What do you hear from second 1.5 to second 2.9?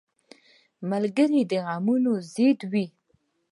د غمونو ضد وي